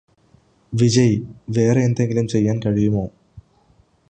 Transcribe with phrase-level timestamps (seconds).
[0.73, 1.19] വിജയ്
[1.49, 3.05] വേറെയെന്തെങ്കിലും ചെയ്യാൻ കഴിയുമോ